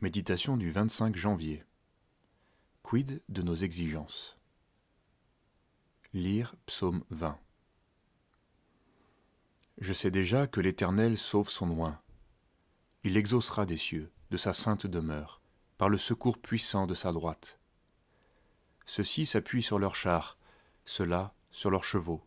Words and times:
Méditation 0.00 0.56
du 0.56 0.70
25 0.70 1.16
janvier. 1.16 1.64
Quid 2.84 3.20
de 3.28 3.42
nos 3.42 3.56
exigences? 3.56 4.38
Lire 6.12 6.54
Psaume 6.66 7.02
20. 7.10 7.36
Je 9.78 9.92
sais 9.92 10.12
déjà 10.12 10.46
que 10.46 10.60
l'Éternel 10.60 11.18
sauve 11.18 11.48
son 11.48 11.80
oint. 11.80 12.00
Il 13.02 13.16
exaucera 13.16 13.66
des 13.66 13.76
cieux, 13.76 14.12
de 14.30 14.36
sa 14.36 14.52
sainte 14.52 14.86
demeure, 14.86 15.42
par 15.78 15.88
le 15.88 15.98
secours 15.98 16.38
puissant 16.38 16.86
de 16.86 16.94
sa 16.94 17.10
droite. 17.10 17.58
Ceux-ci 18.86 19.26
s'appuient 19.26 19.64
sur 19.64 19.80
leurs 19.80 19.96
chars, 19.96 20.38
ceux-là 20.84 21.34
sur 21.50 21.72
leurs 21.72 21.82
chevaux. 21.82 22.24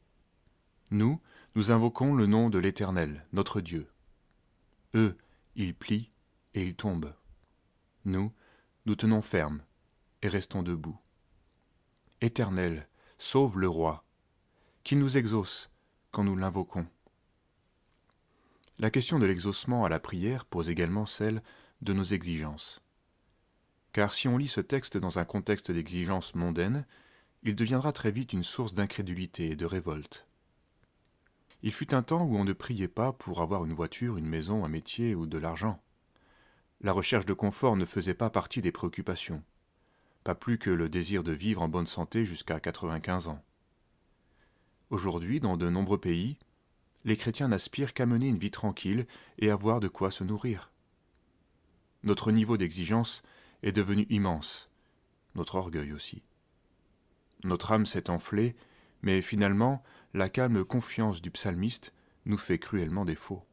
Nous, 0.92 1.22
nous 1.56 1.72
invoquons 1.72 2.16
le 2.16 2.26
nom 2.26 2.50
de 2.50 2.60
l'Éternel, 2.60 3.26
notre 3.32 3.62
Dieu. 3.62 3.90
Eux, 4.94 5.18
ils 5.56 5.74
plient 5.74 6.12
et 6.54 6.66
ils 6.66 6.76
tombent. 6.76 7.14
Nous, 8.06 8.32
nous 8.86 8.96
tenons 8.96 9.22
ferme 9.22 9.62
et 10.24 10.28
restons 10.28 10.64
debout. 10.64 10.98
Éternel, 12.20 12.88
sauve 13.20 13.60
le 13.60 13.70
roi, 13.70 14.04
qu'il 14.84 14.98
nous 14.98 15.18
exauce 15.20 15.70
quand 16.10 16.24
nous 16.24 16.36
l'invoquons. 16.36 16.88
La 18.80 18.90
question 18.90 19.20
de 19.20 19.28
l'exaucement 19.28 19.86
à 19.86 19.90
la 19.90 20.00
prière 20.00 20.46
pose 20.46 20.72
également 20.72 21.06
celle 21.06 21.44
de 21.82 21.94
nos 21.94 22.04
exigences. 22.04 22.82
Car 23.94 24.16
si 24.16 24.28
on 24.28 24.38
lit 24.38 24.48
ce 24.48 24.62
texte 24.62 24.98
dans 24.98 25.20
un 25.20 25.26
contexte 25.26 25.72
d'exigence 25.72 26.34
mondaine, 26.34 26.88
il 27.44 27.56
deviendra 27.56 27.92
très 27.92 28.12
vite 28.12 28.34
une 28.34 28.44
source 28.44 28.74
d'incrédulité 28.74 29.52
et 29.52 29.56
de 29.56 29.66
révolte. 29.66 30.26
Il 31.62 31.72
fut 31.72 31.94
un 31.94 32.02
temps 32.02 32.24
où 32.24 32.36
on 32.36 32.44
ne 32.44 32.54
priait 32.54 32.88
pas 32.88 33.14
pour 33.14 33.42
avoir 33.42 33.64
une 33.66 33.74
voiture, 33.74 34.18
une 34.18 34.26
maison, 34.26 34.66
un 34.66 34.70
métier 34.70 35.14
ou 35.14 35.28
de 35.28 35.38
l'argent 35.38 35.80
la 36.84 36.92
recherche 36.92 37.26
de 37.26 37.34
confort 37.34 37.76
ne 37.76 37.86
faisait 37.86 38.16
pas 38.16 38.32
partie 38.32 38.62
des 38.62 38.72
préoccupations, 38.72 39.44
pas 40.24 40.34
plus 40.34 40.58
que 40.58 40.72
le 40.72 40.90
désir 40.90 41.24
de 41.24 41.32
vivre 41.32 41.62
en 41.62 41.68
bonne 41.68 41.86
santé 41.86 42.26
jusqu'à 42.26 42.60
95 42.60 43.28
ans. 43.28 43.44
Aujourd'hui, 44.90 45.40
dans 45.40 45.58
de 45.58 45.70
nombreux 45.70 46.00
pays, 46.00 46.38
les 47.06 47.18
chrétiens 47.18 47.50
n'aspirent 47.50 47.94
qu'à 47.94 48.06
mener 48.06 48.28
une 48.28 48.38
vie 48.38 48.52
tranquille 48.52 49.06
et 49.38 49.52
avoir 49.52 49.80
de 49.80 49.88
quoi 49.88 50.10
se 50.10 50.24
nourrir. 50.24 50.72
Notre 52.04 52.32
niveau 52.32 52.58
d'exigence 52.58 53.22
est 53.62 53.72
devenu 53.72 54.08
immense, 54.10 54.72
notre 55.36 55.56
orgueil 55.56 55.94
aussi. 55.94 56.24
Notre 57.44 57.72
âme 57.72 57.86
s'est 57.86 58.10
enflée, 58.10 58.56
mais 59.04 59.22
finalement, 59.22 59.84
la 60.14 60.30
calme 60.30 60.66
confiance 60.66 61.22
du 61.22 61.30
psalmiste 61.30 61.94
nous 62.26 62.38
fait 62.38 62.60
cruellement 62.60 63.06
défaut. 63.06 63.46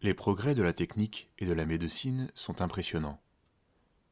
Les 0.00 0.14
progrès 0.14 0.54
de 0.54 0.62
la 0.62 0.72
technique 0.72 1.28
et 1.38 1.44
de 1.44 1.52
la 1.52 1.66
médecine 1.66 2.30
sont 2.34 2.62
impressionnants. 2.62 3.20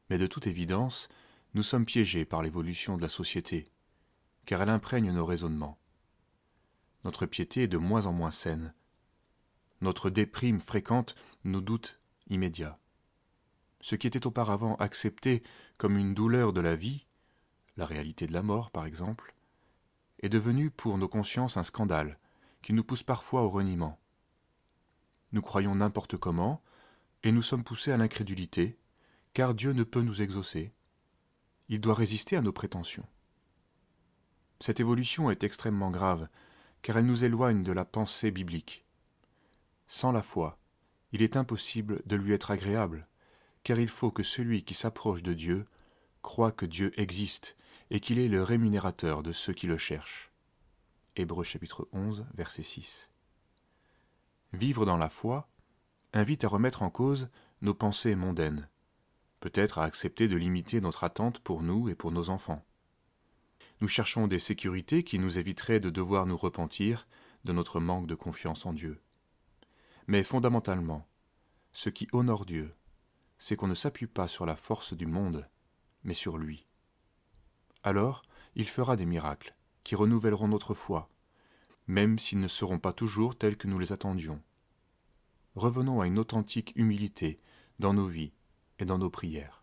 Mais 0.09 0.17
de 0.17 0.27
toute 0.27 0.45
évidence, 0.45 1.07
nous 1.53 1.63
sommes 1.63 1.85
piégés 1.85 2.25
par 2.25 2.41
l'évolution 2.41 2.97
de 2.97 3.01
la 3.01 3.07
société, 3.07 3.71
car 4.45 4.61
elle 4.61 4.69
imprègne 4.69 5.13
nos 5.13 5.25
raisonnements. 5.25 5.79
Notre 7.05 7.25
piété 7.25 7.63
est 7.63 7.67
de 7.69 7.77
moins 7.77 8.05
en 8.05 8.11
moins 8.11 8.31
saine. 8.31 8.73
Notre 9.79 10.09
déprime 10.09 10.59
fréquente 10.59 11.15
nos 11.45 11.61
doutes 11.61 12.01
immédiats. 12.27 12.77
Ce 13.79 13.95
qui 13.95 14.07
était 14.07 14.27
auparavant 14.27 14.75
accepté 14.75 15.41
comme 15.77 15.97
une 15.97 16.13
douleur 16.13 16.51
de 16.51 16.59
la 16.59 16.75
vie, 16.75 17.05
la 17.77 17.85
réalité 17.85 18.27
de 18.27 18.33
la 18.33 18.43
mort 18.43 18.71
par 18.71 18.85
exemple, 18.85 19.33
est 20.21 20.27
devenu 20.27 20.69
pour 20.69 20.97
nos 20.97 21.07
consciences 21.07 21.55
un 21.55 21.63
scandale 21.63 22.19
qui 22.61 22.73
nous 22.73 22.83
pousse 22.83 23.03
parfois 23.03 23.43
au 23.43 23.49
reniement 23.49 23.97
nous 25.31 25.41
croyons 25.41 25.75
n'importe 25.75 26.17
comment, 26.17 26.61
et 27.23 27.31
nous 27.31 27.41
sommes 27.41 27.63
poussés 27.63 27.91
à 27.91 27.97
l'incrédulité, 27.97 28.77
car 29.33 29.53
Dieu 29.53 29.73
ne 29.73 29.83
peut 29.83 30.01
nous 30.01 30.21
exaucer. 30.21 30.71
Il 31.69 31.81
doit 31.81 31.93
résister 31.93 32.37
à 32.37 32.41
nos 32.41 32.53
prétentions. 32.53 33.05
Cette 34.59 34.79
évolution 34.79 35.29
est 35.29 35.43
extrêmement 35.43 35.91
grave, 35.91 36.27
car 36.81 36.97
elle 36.97 37.05
nous 37.05 37.25
éloigne 37.25 37.63
de 37.63 37.71
la 37.71 37.85
pensée 37.85 38.31
biblique. 38.31 38.85
Sans 39.87 40.11
la 40.11 40.21
foi, 40.21 40.59
il 41.11 41.21
est 41.21 41.37
impossible 41.37 42.01
de 42.05 42.15
lui 42.15 42.33
être 42.33 42.51
agréable, 42.51 43.07
car 43.63 43.79
il 43.79 43.89
faut 43.89 44.11
que 44.11 44.23
celui 44.23 44.63
qui 44.63 44.73
s'approche 44.73 45.23
de 45.23 45.33
Dieu 45.33 45.65
croit 46.21 46.51
que 46.51 46.65
Dieu 46.65 46.91
existe 46.99 47.55
et 47.89 47.99
qu'il 47.99 48.19
est 48.19 48.27
le 48.27 48.43
rémunérateur 48.43 49.23
de 49.23 49.31
ceux 49.31 49.53
qui 49.53 49.67
le 49.67 49.77
cherchent. 49.77 50.31
Hébreux 51.15 51.43
chapitre 51.43 51.87
11, 51.93 52.25
verset 52.33 52.63
6. 52.63 53.09
Vivre 54.57 54.87
dans 54.87 54.97
la 54.97 55.09
foi 55.09 55.47
invite 56.13 56.43
à 56.43 56.47
remettre 56.47 56.81
en 56.81 56.89
cause 56.89 57.29
nos 57.61 57.75
pensées 57.75 58.15
mondaines, 58.15 58.67
peut-être 59.39 59.77
à 59.77 59.83
accepter 59.83 60.27
de 60.27 60.35
limiter 60.35 60.81
notre 60.81 61.03
attente 61.03 61.37
pour 61.41 61.61
nous 61.61 61.89
et 61.89 61.95
pour 61.95 62.11
nos 62.11 62.31
enfants. 62.31 62.65
Nous 63.81 63.87
cherchons 63.87 64.25
des 64.25 64.39
sécurités 64.39 65.03
qui 65.03 65.19
nous 65.19 65.37
éviteraient 65.37 65.79
de 65.79 65.91
devoir 65.91 66.25
nous 66.25 66.35
repentir 66.35 67.07
de 67.43 67.53
notre 67.53 67.79
manque 67.79 68.07
de 68.07 68.15
confiance 68.15 68.65
en 68.65 68.73
Dieu. 68.73 68.99
Mais 70.07 70.23
fondamentalement, 70.23 71.07
ce 71.71 71.91
qui 71.91 72.07
honore 72.11 72.45
Dieu, 72.45 72.73
c'est 73.37 73.55
qu'on 73.55 73.67
ne 73.67 73.75
s'appuie 73.75 74.07
pas 74.07 74.27
sur 74.27 74.47
la 74.47 74.55
force 74.55 74.93
du 74.93 75.05
monde, 75.05 75.47
mais 76.03 76.15
sur 76.15 76.39
lui. 76.39 76.65
Alors, 77.83 78.23
il 78.55 78.67
fera 78.67 78.95
des 78.95 79.05
miracles 79.05 79.55
qui 79.83 79.93
renouvelleront 79.93 80.47
notre 80.47 80.73
foi, 80.73 81.11
même 81.85 82.17
s'ils 82.17 82.39
ne 82.39 82.47
seront 82.47 82.79
pas 82.79 82.91
toujours 82.91 83.37
tels 83.37 83.55
que 83.55 83.67
nous 83.67 83.77
les 83.77 83.93
attendions. 83.93 84.41
Revenons 85.57 86.01
à 86.01 86.05
une 86.05 86.19
authentique 86.19 86.71
humilité 86.75 87.39
dans 87.79 87.91
nos 87.91 88.05
vies 88.05 88.31
et 88.77 88.85
dans 88.85 88.99
nos 88.99 89.09
prières. 89.09 89.56